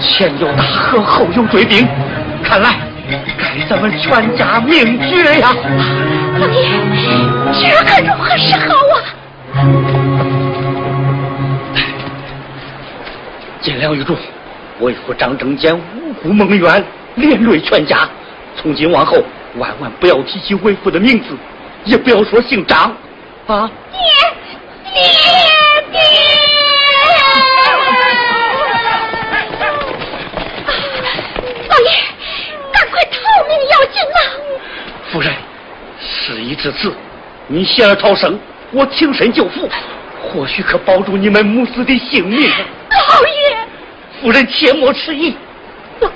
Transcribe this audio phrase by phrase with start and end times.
[0.00, 1.86] 前有大河，后有追兵，
[2.42, 2.76] 看来
[3.38, 5.54] 该咱们全家命绝呀！
[6.38, 6.68] 老爷，
[7.52, 8.96] 这可如何是好啊？
[13.60, 14.16] 尽量预祝
[14.80, 16.84] 为父张正坚无辜蒙冤，
[17.16, 18.08] 连累全家。
[18.56, 19.22] 从今往后，
[19.56, 21.36] 万万不要提起为父的名字，
[21.84, 22.94] 也不要说姓张，
[23.46, 23.70] 啊！
[23.92, 23.98] 爹，
[24.92, 25.00] 爹，
[25.92, 26.00] 爹！
[31.68, 31.90] 老爷，
[32.72, 34.18] 赶快逃命要紧呐！
[35.12, 35.34] 夫人，
[36.00, 36.92] 事已至此，
[37.46, 38.38] 你险而逃生，
[38.70, 39.66] 我挺身救父，
[40.22, 42.50] 或许可保住你们母子的性命。
[42.90, 43.56] 老爷，
[44.20, 45.34] 夫人切莫迟疑。
[46.00, 46.14] 老爷，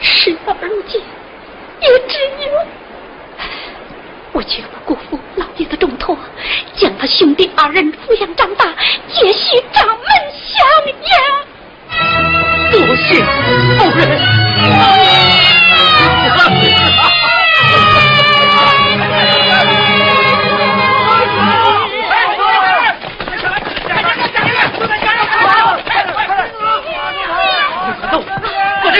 [0.00, 1.00] 事到如今，
[1.80, 2.52] 也只有
[4.32, 6.18] 我绝不辜负老爷的重托，
[6.74, 8.64] 将他兄弟二人抚养长大，
[9.12, 9.96] 接续掌门
[10.42, 10.66] 香
[11.04, 11.06] 烟。
[12.72, 13.22] 多谢
[13.78, 15.35] 夫人。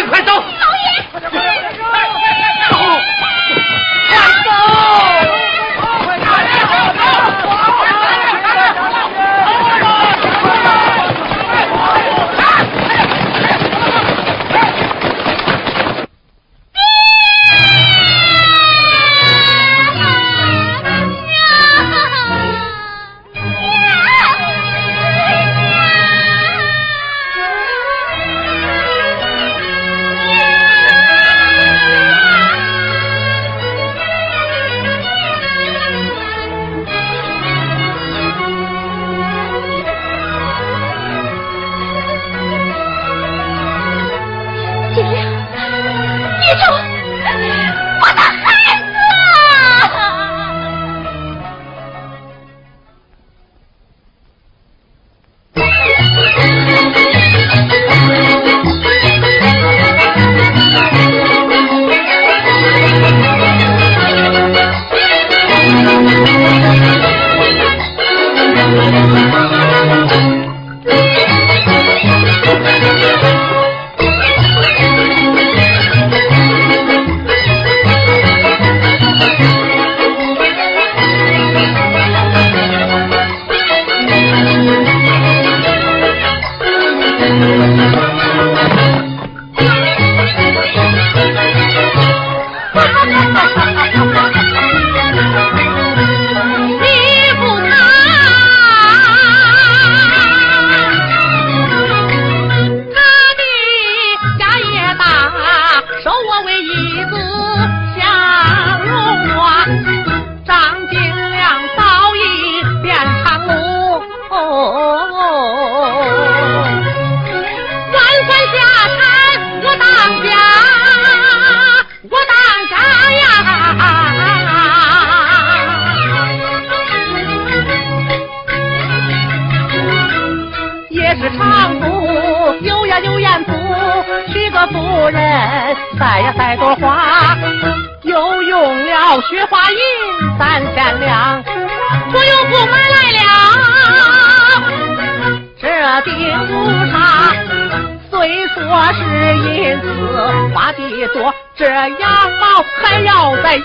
[0.04, 0.56] 快走！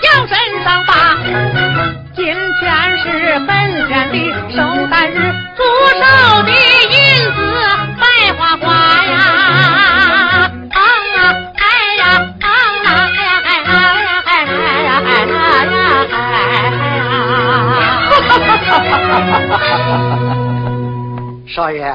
[0.08, 0.92] 羊身上吧。
[2.14, 2.64] 今天
[2.98, 3.04] 是
[3.46, 3.54] 本
[3.88, 4.16] 县的
[4.50, 4.56] 寿
[4.90, 5.14] 诞日，
[5.56, 5.62] 祝
[6.00, 6.02] 寿
[6.44, 6.94] 的银
[7.34, 7.38] 子
[8.00, 8.04] 白
[8.38, 8.64] 花花
[9.04, 9.16] 呀！
[10.70, 10.76] 啊
[11.58, 11.64] 哎
[11.96, 12.04] 呀，
[12.40, 12.46] 啊
[12.84, 13.68] 哎呀，哎呀，
[14.24, 14.30] 哎呀，哎
[14.82, 15.10] 呀，哎
[16.96, 17.00] 呀！
[21.54, 21.94] 少爷，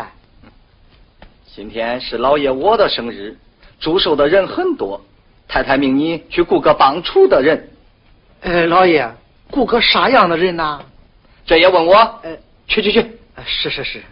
[1.56, 3.36] 今天是老爷我的生日，
[3.80, 5.02] 祝寿的人很多，
[5.48, 7.68] 太太命你去雇个帮厨的人。
[8.42, 9.10] 呃，老爷，
[9.50, 10.82] 雇个啥样的人呐？
[11.46, 11.96] 这也问我？
[12.24, 12.38] 呃，
[12.68, 13.00] 去去去，
[13.36, 14.04] 哎是是是。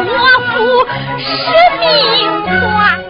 [0.00, 0.04] 我
[0.52, 0.86] 夫
[1.18, 1.26] 是
[1.80, 3.07] 命官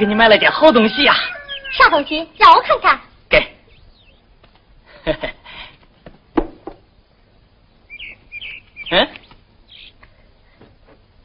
[0.00, 1.14] 给你买了件好东西呀。
[1.72, 2.26] 啥东西？
[2.38, 2.98] 让我看看。
[3.28, 3.38] 给。
[8.92, 9.08] 嗯。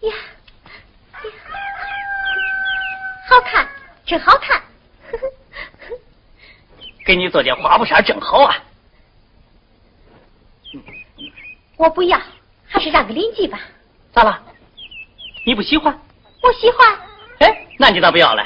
[0.02, 0.14] 呀，
[3.30, 3.66] 好看，
[4.06, 4.62] 真好看。
[7.08, 8.58] 给你做件花布衫正好啊。
[11.78, 12.22] 我不要，
[12.68, 13.58] 还是让给邻居吧。
[14.12, 14.44] 咋了？
[15.46, 15.98] 你不喜欢？
[16.42, 17.00] 我喜欢。
[17.40, 18.46] 哎，那你咋不要了？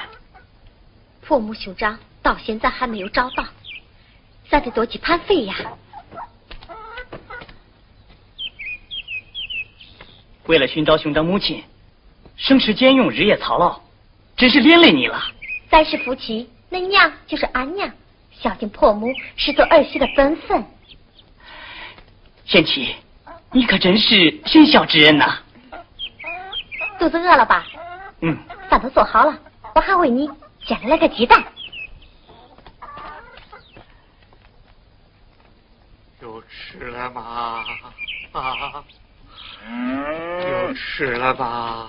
[1.30, 3.46] 破木兄长到现在还没有找到，
[4.50, 5.56] 咱得多去盘费呀。
[10.48, 11.64] 为了寻找兄长母亲，
[12.36, 13.80] 省吃俭用，日夜操劳，
[14.36, 15.22] 真是连累你了。
[15.70, 17.92] 咱是夫妻，恁娘就是俺娘，
[18.32, 20.66] 孝敬婆母是做儿媳的本分。
[22.46, 22.96] 贤妻，
[23.52, 25.38] 你可真是贤孝之人呐！
[26.98, 27.68] 肚子饿了吧？
[28.22, 28.36] 嗯。
[28.68, 29.40] 饭都做好了，
[29.76, 30.28] 我还喂你
[30.70, 31.44] 煎了个鸡蛋。
[36.22, 37.66] 有吃了吗？
[38.34, 38.84] 啊！
[39.68, 41.88] 有吃了吧？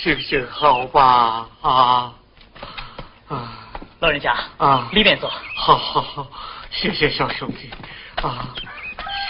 [0.00, 1.46] 行行好吧？
[1.60, 2.14] 啊
[3.28, 3.52] 啊！
[4.00, 5.28] 老人家啊，里面坐。
[5.54, 6.26] 好好好，
[6.70, 7.70] 谢谢小兄弟
[8.22, 8.48] 啊，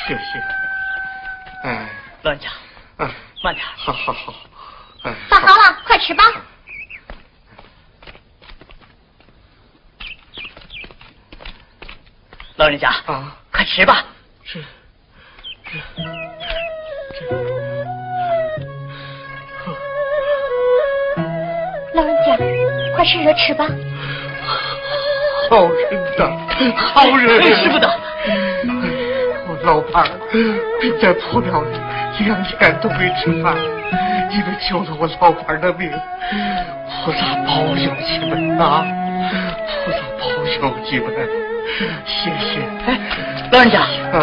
[0.07, 1.69] 谢谢。
[1.69, 1.91] 哎，
[2.23, 2.49] 老人家，
[2.99, 3.67] 哎，慢点。
[3.77, 4.33] 好好好，
[5.03, 5.13] 哎。
[5.29, 6.23] 饭好了，快吃吧。
[12.59, 14.05] 老人家啊，快吃吧。
[14.43, 14.59] 是。
[21.95, 22.37] 老人家，
[22.97, 23.65] 快趁热吃吧。
[25.49, 26.37] 好人呐，
[26.77, 27.41] 好人！
[27.43, 27.89] 使不得。
[29.47, 30.11] 我老伴儿
[30.81, 31.79] 病在破庙里，
[32.27, 33.55] 两天都没吃饭，
[34.31, 35.89] 你们救了我老伴儿的命，
[37.05, 38.85] 菩萨保佑你们啊！
[39.85, 41.15] 菩萨保佑你们，
[42.07, 42.61] 谢谢。
[42.87, 42.99] 哎，
[43.53, 44.17] 老人家，嗯，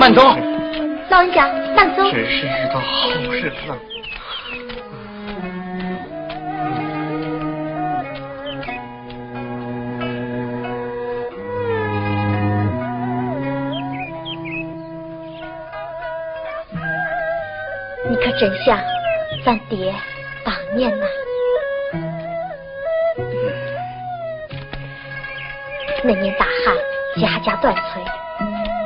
[0.00, 0.22] 慢走。
[1.10, 1.46] 老人家，
[1.76, 2.02] 慢走。
[2.10, 3.76] 真是遇到好人了。
[18.08, 18.78] 你可真像
[19.44, 19.92] 咱爹
[20.44, 21.04] 当年呐，
[26.06, 26.76] 那年大旱，
[27.20, 27.98] 家家断炊，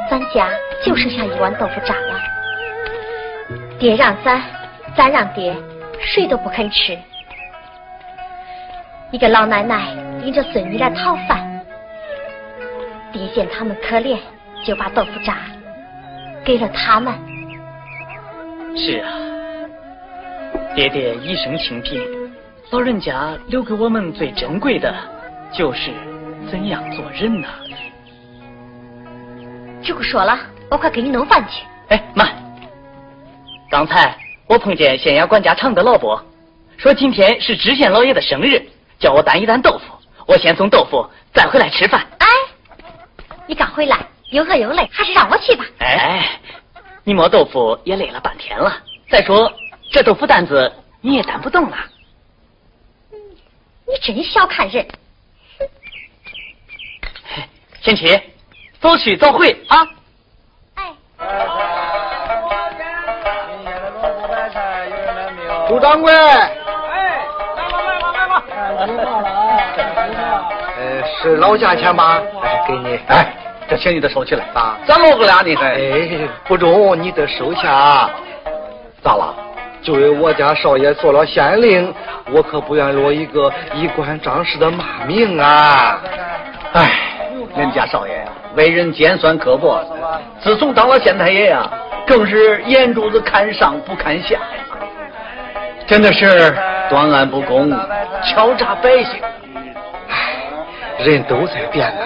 [0.09, 0.49] 咱家
[0.83, 2.19] 就剩下一碗豆腐渣了。
[3.79, 4.41] 爹让咱，
[4.97, 5.55] 咱让爹，
[6.01, 6.99] 谁都不肯吃。
[9.11, 11.61] 一个老奶奶领着孙女来讨饭，
[13.13, 14.17] 爹见他们可怜，
[14.65, 15.37] 就把豆腐渣
[16.43, 17.13] 给了他们。
[18.75, 19.13] 是啊。
[20.75, 22.01] 爹爹一生清贫，
[22.71, 24.95] 老人家留给我们最珍贵的，
[25.53, 25.91] 就是
[26.51, 27.49] 怎样做人呐。
[29.83, 30.39] 就不说了，
[30.71, 31.65] 我快给你弄饭去。
[31.89, 32.29] 哎，慢！
[33.71, 36.23] 刚才我碰见县衙管家常德老伯，
[36.77, 38.61] 说今天是知县老爷的生日，
[38.99, 39.95] 叫我担一担豆腐。
[40.27, 42.07] 我先送豆腐，再回来吃饭。
[42.19, 42.27] 哎，
[43.47, 45.65] 你刚回来，又饿又累，还是让我去吧。
[45.79, 46.41] 哎，
[47.05, 48.73] 你磨豆腐也累了半天了，
[49.09, 49.53] 再说。
[49.93, 51.77] 这豆腐担子你也担不动了，
[53.11, 54.87] 你真小看人。
[57.83, 58.21] 贤妻，
[58.79, 59.87] 早去早回啊。
[60.75, 60.85] 哎。
[65.67, 66.13] 朱掌柜。
[66.13, 67.25] 哎，
[67.57, 68.45] 来吧来吧来吧。
[70.77, 72.21] 呃，是老价钱吗？
[72.43, 73.01] 哎，给你。
[73.09, 73.35] 哎，
[73.69, 74.77] 这钱你得收起来啊。
[74.87, 75.55] 咱老哥俩呢？
[75.63, 78.11] 哎，不中，你得收下。
[79.03, 79.35] 咋了？
[79.83, 81.95] 就为我家少爷做了县令，
[82.31, 85.99] 我可不愿落一个衣冠张氏的骂名啊！
[86.75, 87.10] 哎，
[87.57, 89.85] 人家少爷呀，为人尖酸刻薄，
[90.41, 91.69] 自从当了县太爷呀，
[92.07, 94.41] 更是眼珠子看上不看下呀，
[95.87, 96.57] 真的是
[96.89, 97.71] 断案不公，
[98.25, 99.21] 敲诈百姓。
[100.09, 102.05] 哎，人都在变呐。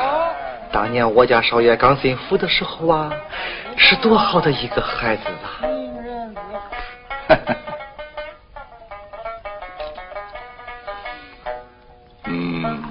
[0.72, 3.12] 当年我家少爷刚进府的时候啊，
[3.76, 5.60] 是多好的一个孩子啊！
[12.26, 12.82] 嗯，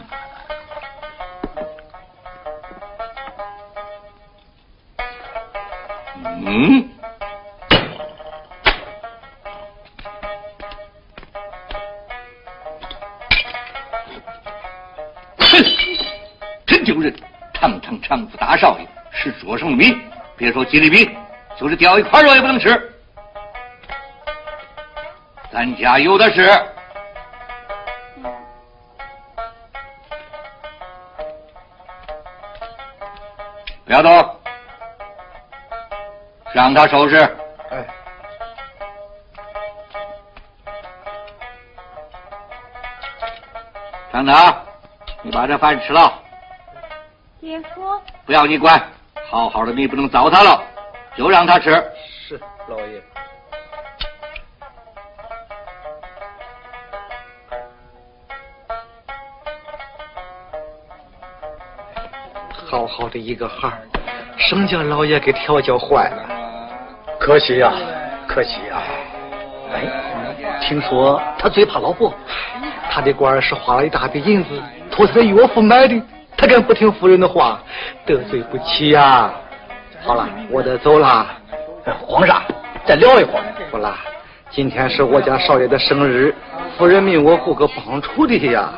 [6.45, 6.89] 嗯，
[15.39, 15.65] 哼，
[16.65, 17.15] 真丢人！
[17.53, 19.97] 堂堂常府大少爷吃桌上的米，
[20.35, 21.09] 别说吉利米，
[21.57, 22.91] 就是掉一块肉也不能吃。
[25.49, 26.51] 咱家有的是。
[33.85, 34.32] 不要动。
[36.53, 37.17] 让他收拾。
[37.71, 37.85] 哎，
[44.11, 44.63] 张达，
[45.23, 46.13] 你把这饭吃了。
[47.41, 48.81] 姐夫，不要你管，
[49.29, 50.63] 好好的你不能糟蹋了，
[51.17, 51.71] 就让他吃。
[52.27, 53.01] 是老爷。
[62.69, 63.87] 好好的一个孩儿，
[64.37, 66.32] 生将老爷给调教坏了，
[67.23, 67.71] 可惜呀，
[68.27, 68.83] 可惜呀。
[69.73, 72.13] 哎，听说他最怕老婆，
[72.91, 74.49] 他的官是花了一大笔银子
[74.91, 76.01] 托他的岳父买的，
[76.35, 77.61] 他敢不听夫人的话，
[78.05, 79.31] 得罪不起呀。
[80.03, 81.25] 好了，我得走了。
[82.05, 82.43] 皇上，
[82.85, 83.45] 再聊一会儿。
[83.71, 83.99] 不啦，
[84.49, 86.35] 今天是我家少爷的生日，
[86.77, 88.69] 夫人命我雇个帮厨的呀。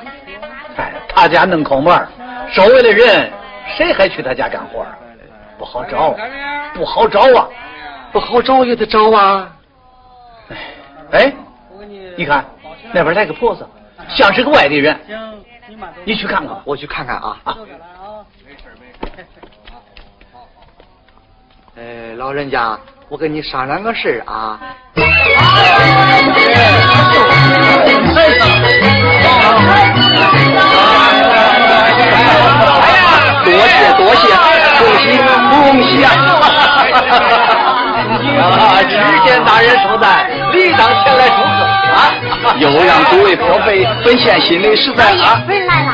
[0.78, 2.08] 哎，他家弄口门，
[2.54, 3.28] 周围的人。
[3.76, 4.86] 谁还去他家干活？
[5.58, 6.16] 不好找，
[6.76, 7.48] 不好找啊！
[8.16, 9.52] 不好找也得找啊！
[11.12, 11.34] 哎哎，
[12.16, 12.46] 你看
[12.94, 13.68] 那边来个婆子，
[14.16, 14.98] 像是个外地人。
[16.06, 17.58] 你去看看，我去看看啊啊！
[21.78, 24.62] 哎，老人家，我跟你商量个事啊。
[33.44, 34.24] 多谢多谢，
[34.80, 35.18] 恭喜
[35.52, 36.08] 恭喜啊！
[38.08, 41.50] 啊，只见大人寿诞，理当前来祝贺
[41.96, 41.98] 啊！
[42.60, 45.42] 又让诸位婆妃本县心里实在啊！
[45.46, 45.94] 夫人来了。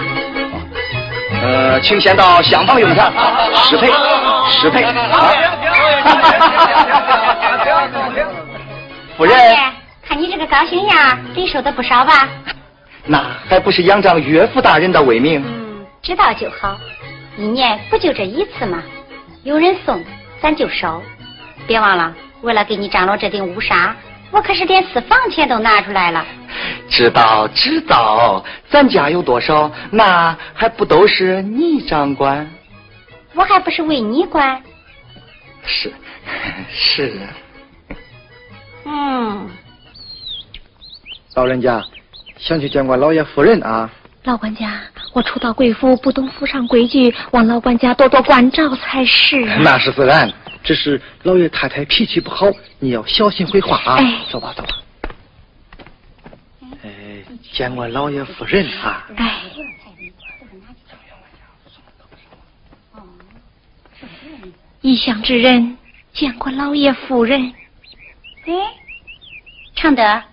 [1.44, 3.12] 呃，请先到厢房用膳，
[3.54, 3.92] 失陪
[4.50, 4.94] 失陪啊！
[9.18, 9.36] 夫人，
[10.08, 12.28] 看你这个高兴样，礼收的不少吧？
[13.06, 15.44] 那还不是仰仗岳父大人的威名？
[15.44, 16.78] 嗯，知道就好。
[17.38, 18.84] 一年不就这一次吗？
[19.44, 20.04] 有人送，
[20.42, 21.02] 咱就收。
[21.68, 23.96] 别忘了，为了给你张罗这顶乌纱，
[24.32, 26.26] 我可是连私房钱都拿出来了。
[26.90, 32.50] 知道知道，咱家有多少，那还不都是你掌管？
[33.34, 34.62] 我还不是为你管？
[35.66, 35.94] 是
[36.70, 37.20] 是。
[38.86, 39.50] 嗯。
[41.36, 41.82] 老人家，
[42.38, 43.90] 想去见过老爷夫人啊？
[44.26, 44.82] 老管家，
[45.14, 49.46] 我初到贵府，不懂府上规矩，望老管家多多关照才是。
[49.60, 50.30] 那是自然，
[50.64, 52.48] 只是老爷太太脾气不好，
[52.80, 53.96] 你要小心回话啊。
[53.98, 54.70] 哎，走吧走吧。
[56.84, 56.90] 哎，
[57.52, 59.08] 见过老爷夫人啊。
[59.18, 59.42] 哎。
[64.82, 65.78] 异乡之人，
[66.12, 67.54] 见过老爷夫人。
[68.46, 68.54] 哎，
[69.76, 70.24] 常德，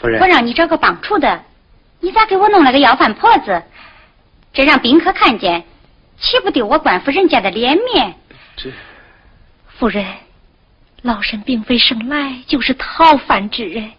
[0.00, 1.44] 夫人，我让你找个帮厨的。
[2.00, 3.62] 你咋给我弄了个要饭婆子？
[4.52, 5.64] 这让宾客看见，
[6.18, 8.14] 岂不丢我官府人家的脸面？
[8.56, 8.70] 这
[9.78, 10.06] 夫人，
[11.02, 13.90] 老身并非生来就是讨饭之人，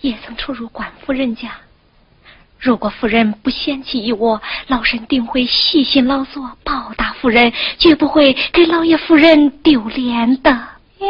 [0.00, 1.50] 也曾出入官府人家。
[2.58, 10.50] 如果夫人不嫌弃于我，老身定会细心劳作报答夫人，绝不会给老爷夫人丢脸的。
[10.50, 11.06] 哎，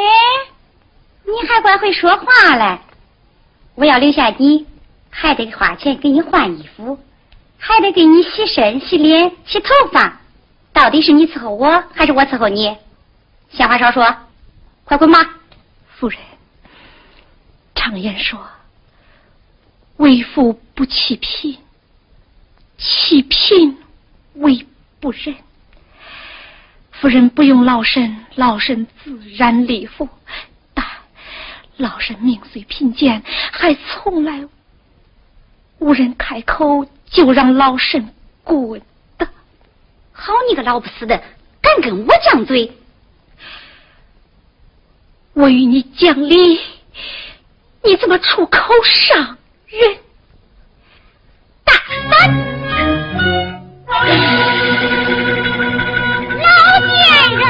[1.25, 2.79] 你还怪会说话嘞！
[3.77, 4.67] 我要留下你。
[5.19, 6.99] 还得花钱给你换衣服，
[7.57, 10.21] 还得给你洗身、洗脸、洗头发，
[10.75, 12.77] 到底是你伺候我，还是我伺候你？
[13.51, 14.17] 闲话少说，
[14.85, 15.19] 快滚吧！
[15.97, 16.19] 夫人，
[17.75, 18.47] 常言说，
[19.97, 21.59] 为富不欺贫，
[22.77, 23.79] 欺贫
[24.35, 24.67] 为
[25.01, 25.35] 不仁。
[26.93, 30.09] 夫人不用劳神，劳神自然利福，
[30.75, 30.85] 但
[31.77, 34.47] 老身命虽贫贱，还从来。
[35.79, 38.13] 无人开口就让老身
[38.45, 38.81] 滚
[39.19, 39.29] 的，
[40.13, 41.23] 好你个老不死的，
[41.61, 42.73] 敢跟我犟嘴！
[45.37, 46.59] 我与你讲理，
[47.85, 49.99] 你怎么出口伤人？
[51.63, 51.75] 大
[52.11, 52.35] 胆！
[56.41, 56.97] 老年
[57.37, 57.45] 人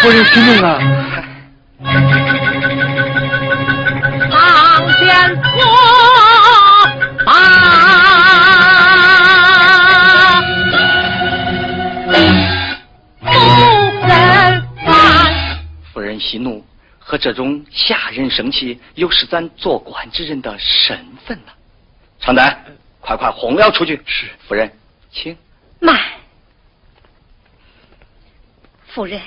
[0.00, 0.78] 夫人息怒啊，
[4.30, 5.36] 唐天
[7.24, 7.32] 把。
[15.92, 16.64] 夫人息怒
[16.98, 21.52] 和这种下人生气，又是咱做官之人的身份呢。
[22.20, 22.64] 常丹，
[23.00, 24.00] 快快轰了出去。
[24.04, 24.72] 是，夫人，
[25.12, 25.36] 请。
[25.80, 25.96] 慢。
[28.98, 29.22] 夫人，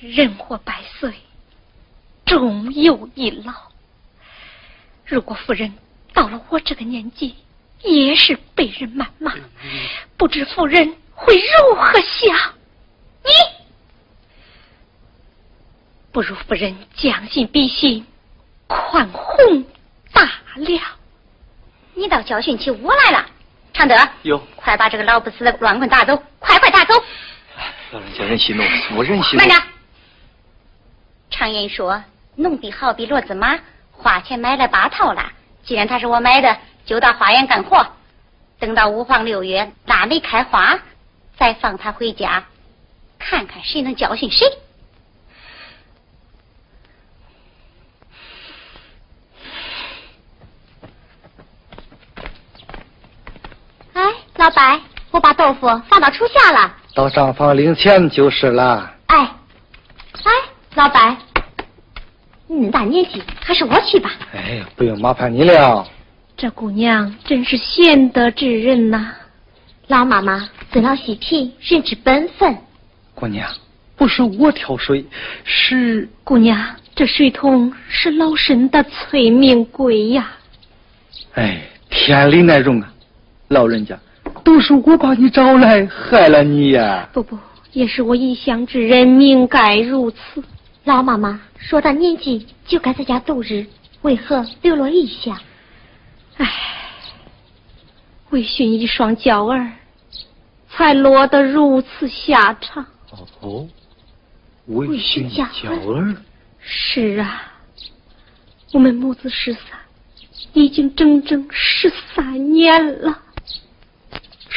[0.00, 1.14] 人活百岁，
[2.26, 3.54] 终有一老。
[5.06, 5.72] 如果夫人
[6.12, 7.34] 到了我这个年纪，
[7.80, 9.32] 也是被人谩骂，
[10.18, 12.36] 不知夫人会如何想？
[13.24, 13.30] 你
[16.12, 18.06] 不如夫人将心比心，
[18.66, 19.64] 宽宏
[20.12, 20.84] 大量。
[21.94, 23.26] 你倒教训起我来了，
[23.72, 23.96] 常德。
[24.20, 26.22] 有，快把这个老不死的乱棍打走！
[26.38, 26.92] 快快打走！
[27.92, 28.62] 老人家忍息怒，
[28.96, 29.38] 我忍息怒。
[29.38, 29.54] 慢着。
[31.30, 32.02] 常言说，
[32.34, 33.56] 农地好比骡子马，
[33.92, 35.32] 花钱买了八套了。
[35.64, 37.86] 既然他是我买的，就到花园干活，
[38.58, 40.78] 等到五黄六月腊梅开花，
[41.36, 42.44] 再放他回家，
[43.18, 44.46] 看看谁能教训谁。
[53.92, 54.02] 哎，
[54.34, 54.80] 老白，
[55.12, 56.74] 我把豆腐放到初夏了。
[56.96, 58.90] 到账房领钱就是了。
[59.08, 59.18] 哎，
[60.24, 60.32] 哎，
[60.76, 61.14] 老白，
[62.46, 64.10] 你那么大年纪，还是我去吧。
[64.34, 65.86] 哎，不用麻烦你了。
[66.38, 69.12] 这姑娘真是贤德之人呐！
[69.88, 72.56] 老妈妈，尊老惜贫，人之本分。
[73.14, 73.46] 姑娘，
[73.94, 75.04] 不是我挑水，
[75.44, 76.58] 是姑娘，
[76.94, 80.32] 这水桶是老身的催命鬼呀。
[81.34, 82.90] 哎，天理难容啊！
[83.48, 83.98] 老人家，
[84.46, 87.08] 都是我把你找来，害了你呀！
[87.12, 87.36] 不不，
[87.72, 90.40] 也是我一乡之人，命该如此。
[90.84, 93.66] 老妈妈，说到年纪就该在家度日，
[94.02, 95.36] 为何流落异乡？
[96.36, 96.48] 唉，
[98.30, 99.68] 为寻一双娇儿，
[100.70, 102.86] 才落得如此下场。
[103.40, 103.66] 哦，
[104.66, 105.42] 为寻娇
[105.90, 106.14] 儿？
[106.60, 107.52] 是啊，
[108.72, 109.62] 我们母子失散，
[110.52, 113.22] 已经整整十三年了。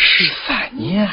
[0.01, 1.05] 十三年。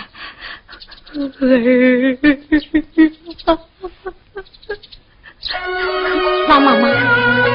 [6.48, 6.82] 老妈妈，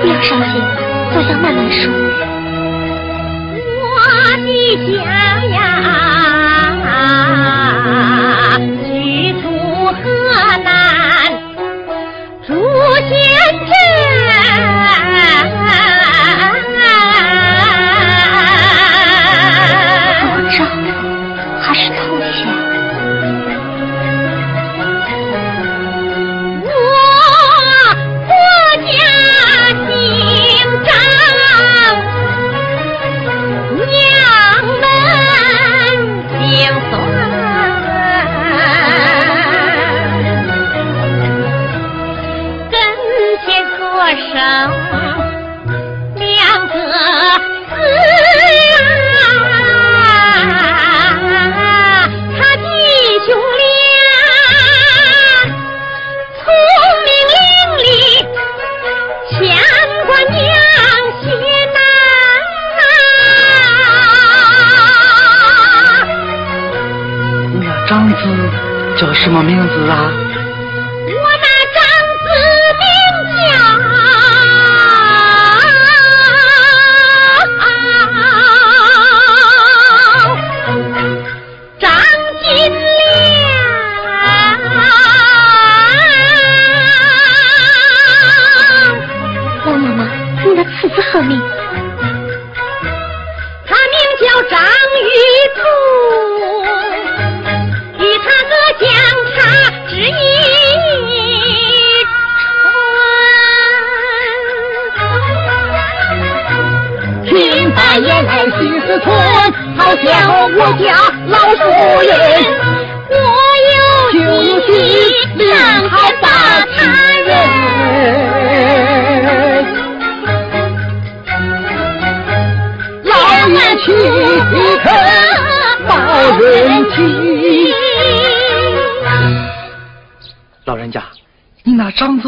[0.01, 0.61] 不要伤心，
[1.13, 1.79] 坐下慢慢说。
[3.79, 3.85] 我
[4.43, 4.47] 的
[4.97, 4.99] 家
[5.45, 5.57] 呀，
[8.83, 8.91] 居
[9.41, 9.45] 住
[9.87, 9.95] 河
[10.63, 10.67] 南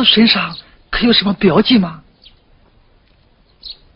[0.03, 0.55] 身上
[0.89, 2.01] 可有什么标记吗？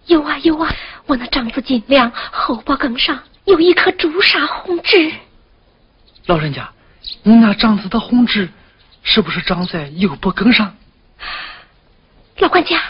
[0.08, 0.74] 有啊有啊，
[1.06, 5.12] 我那长子金良后脖梗上有一颗朱砂红痣。
[6.28, 6.70] 老人家，
[7.24, 8.50] 你那长子的红痣
[9.04, 10.76] 是不是长在右脖梗上？
[12.38, 12.82] 老管家，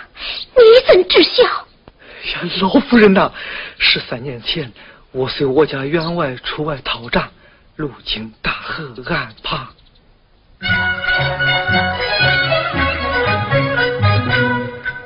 [0.55, 1.43] 你怎知晓？
[1.43, 3.31] 呀，老夫人呐，
[3.79, 4.71] 十三年前
[5.11, 7.29] 我随我家员外出外讨债，
[7.77, 9.67] 路经大河岸旁，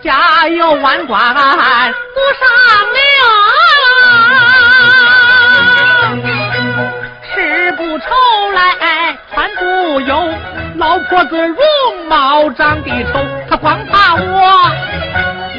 [0.03, 1.37] 家有万贯不
[2.39, 2.49] 上
[2.97, 3.03] 了，
[7.33, 8.05] 吃不愁
[8.53, 8.59] 来
[9.31, 10.33] 穿不忧，
[10.77, 11.55] 老婆子容
[12.07, 14.71] 貌长得丑，她光怕我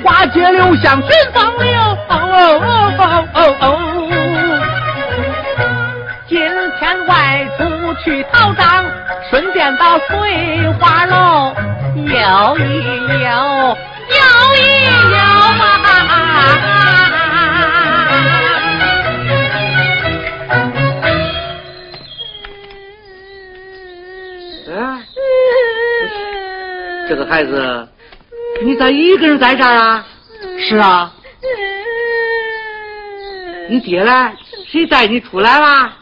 [0.03, 1.81] 花街柳巷寻风流。
[2.09, 2.17] 哦
[2.99, 4.22] 哦哦
[7.97, 8.85] 去讨账，
[9.31, 11.55] 顺便到翠花楼
[11.95, 12.79] 游一
[13.23, 13.77] 游。
[14.11, 14.17] 摇
[14.57, 14.59] 一
[15.13, 15.59] 摇啊！
[24.69, 24.75] 哎，
[27.09, 27.89] 这个孩子，
[28.63, 30.07] 你咋一个人在这儿啊？
[30.59, 31.13] 是啊。
[33.69, 34.11] 你爹嘞？
[34.67, 35.93] 谁带你出来了？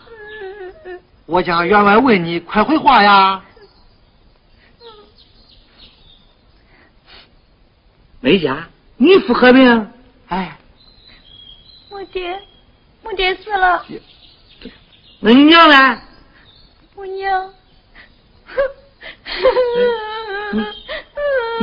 [1.31, 3.41] 我家员外问你，快回话呀！
[8.19, 8.67] 没家，
[8.97, 9.93] 你父何名？
[10.27, 10.59] 哎，
[11.89, 12.37] 我爹，
[13.05, 13.87] 我爹死了。
[15.21, 16.03] 那你娘呢？
[16.97, 17.53] 我娘，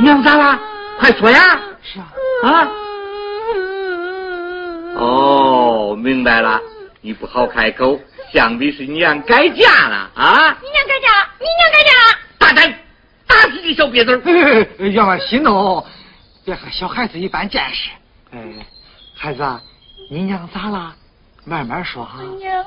[0.00, 0.58] 娘咋了？
[0.98, 1.60] 快说呀！
[1.82, 2.10] 是啊。
[2.42, 2.72] 啊？
[4.96, 6.58] 哦，明白了，
[7.08, 7.98] 你不好开口，
[8.30, 10.58] 想必是娘改嫁了啊！
[10.60, 12.78] 你娘改嫁，你娘改嫁，大胆，
[13.26, 14.90] 打死你小瘪子！
[14.90, 15.82] 员外息怒。
[16.44, 17.88] 别和小孩子一般见识。
[18.32, 18.66] 哎，
[19.14, 19.42] 孩子，
[20.10, 20.94] 你娘咋了？
[21.46, 22.18] 慢慢说哈。
[22.22, 22.62] 我娘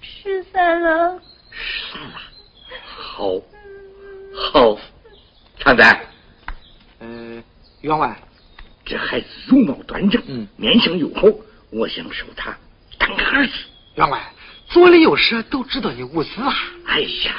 [0.00, 1.20] 失散了。
[1.52, 2.18] 失散了。
[2.98, 3.30] 好，
[4.34, 4.76] 好，
[5.60, 6.04] 常在。
[6.98, 7.40] 呃，
[7.82, 8.12] 员外，
[8.84, 11.28] 这孩子容貌端正，嗯，面相又好，
[11.70, 12.52] 我想收他
[12.98, 13.52] 当儿子。
[13.94, 14.32] 员外，
[14.68, 16.52] 左邻右舍都知道你无私啊。
[16.86, 17.34] 哎呀，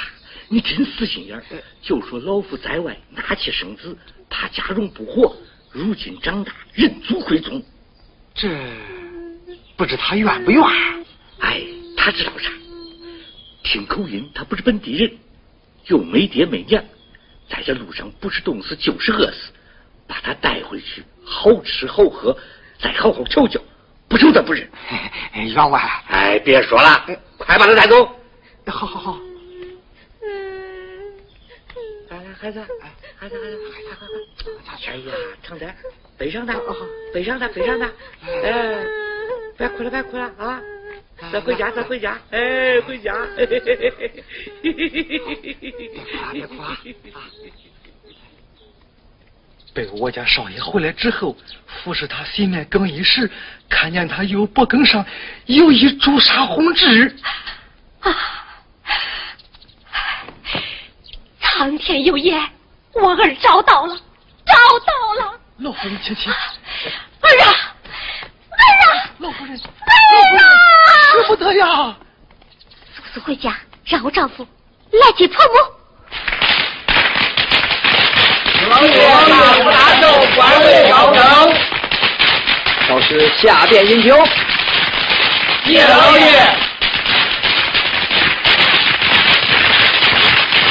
[0.48, 1.44] 你真死心眼儿。
[1.82, 3.98] 就说老夫在外纳妾生子，
[4.30, 5.36] 怕家中不活。
[5.72, 7.62] 如今长大，认祖归宗，
[8.34, 8.50] 这
[9.76, 10.64] 不知他愿不愿？
[11.40, 11.62] 哎，
[11.98, 12.50] 他知道啥？
[13.64, 15.12] 听口音，他不是本地人，
[15.88, 16.82] 又没爹没娘，
[17.50, 19.52] 在这路上不是冻死就是饿死。
[20.08, 22.38] 把他带回去，好吃好喝，
[22.80, 23.60] 再好好调教，
[24.16, 24.66] 不愁他不认。
[25.36, 27.06] 员外，哎，别说了，
[27.38, 28.06] 快把他带走。
[28.66, 29.20] 好好好。
[32.10, 34.94] 来来，孩子，哎，孩子，孩子，快快快！
[34.94, 35.12] 哎呀，
[35.44, 35.76] 长仔，
[36.18, 36.54] 背上他，
[37.14, 37.92] 背上他，背上他，
[38.42, 38.86] 哎，
[39.58, 40.62] 别哭了，别哭了啊！
[41.34, 43.14] 咱回家，咱回家，哎，回家。
[43.36, 43.60] 别
[46.48, 47.26] 哭了，别哭了。
[49.76, 51.36] 被我家少爷回来之后，
[51.68, 53.30] 服侍他洗面更衣时，
[53.70, 55.06] 看见他右脖梗上
[55.48, 57.14] 有一朱砂红痣。
[58.00, 58.16] 啊！
[61.42, 62.42] 苍天有眼，
[62.94, 63.96] 我儿找到了，
[64.46, 65.40] 找到了！
[65.58, 66.30] 老夫人，请起。
[66.30, 66.36] 儿啊，
[67.22, 69.12] 儿啊！
[69.20, 70.42] 老夫人，儿啊！
[71.12, 71.98] 舍不得呀！
[72.96, 74.48] 速速回家，让我丈夫
[74.92, 75.54] 来接婆母。
[78.70, 80.04] 老爷大福大寿，
[80.36, 81.24] 官位高升。
[82.88, 84.28] 倒是下殿饮酒。
[85.66, 86.26] 谢老爷。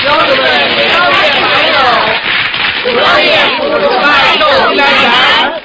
[0.02, 0.44] 小子们，
[0.76, 1.76] 给老爷拜寿，
[2.84, 3.26] 祝老爷
[3.56, 4.04] 福寿百
[4.38, 4.42] 寿
[4.74, 5.62] 千山。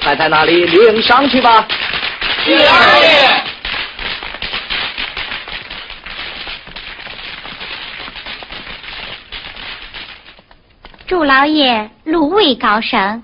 [0.00, 1.66] 太太那里领上去吧。
[2.44, 3.37] 谢老爷。
[11.08, 13.22] 祝老爷禄位高升，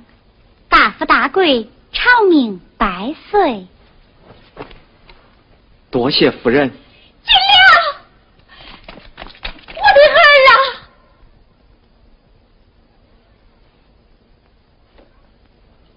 [0.70, 3.66] 大富大贵，长命百岁。
[5.90, 6.70] 多谢夫人。
[6.70, 9.20] 金良，
[9.76, 10.16] 我的儿
[10.48, 10.52] 啊！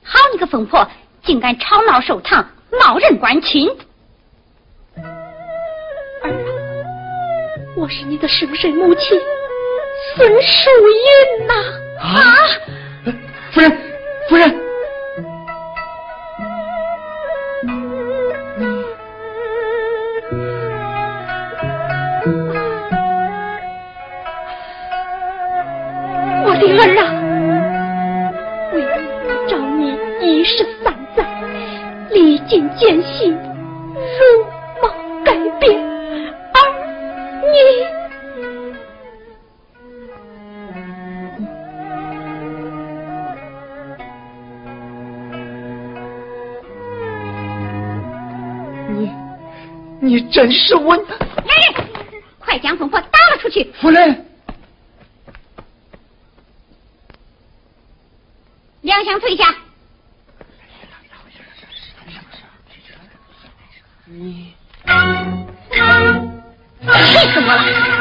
[0.03, 0.85] 好你个疯婆，
[1.23, 3.69] 竟敢吵闹寿堂，冒认官亲！
[4.97, 5.03] 儿
[6.21, 6.27] 啊，
[7.77, 9.17] 我是你的生身母亲。
[10.17, 11.53] 孙淑英呐！
[12.01, 12.33] 啊！
[13.53, 13.77] 夫人，
[14.27, 14.51] 夫人，
[50.37, 50.95] 真是我！
[50.95, 51.03] 来
[51.73, 51.87] 人，
[52.37, 53.73] 快将疯婆打了出去！
[53.81, 54.23] 夫人，
[58.81, 59.55] 两相退下。
[64.05, 64.53] 你
[66.85, 66.85] 气
[67.33, 67.96] 死我了！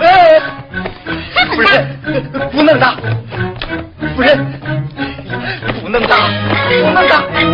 [0.00, 0.40] 哎，
[1.54, 1.98] 夫人
[2.52, 2.96] 不能打，
[4.14, 4.46] 夫人
[5.82, 6.16] 不能打，
[6.82, 7.53] 不能打。